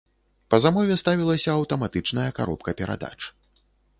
[0.53, 3.17] Па замове ставілася аўтаматычная каробка перадач.